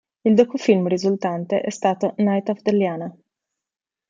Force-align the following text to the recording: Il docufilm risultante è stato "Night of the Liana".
Il 0.23 0.33
docufilm 0.33 0.87
risultante 0.87 1.61
è 1.61 1.69
stato 1.69 2.15
"Night 2.17 2.49
of 2.49 2.63
the 2.63 2.71
Liana". 2.73 3.15